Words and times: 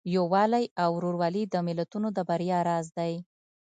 یووالی 0.15 0.65
او 0.83 0.89
ورورولي 0.95 1.43
د 1.47 1.55
ملتونو 1.67 2.07
د 2.17 2.19
بریا 2.29 2.59
راز 2.69 2.87
دی. 2.97 3.13